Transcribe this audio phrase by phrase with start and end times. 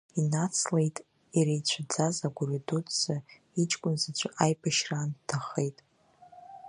[0.19, 0.97] Инацлеит
[1.37, 3.15] иреицәаӡаз агәырҩа дуӡӡа
[3.61, 5.77] иҷкәын заҵәы аибашьраан дҭахеит.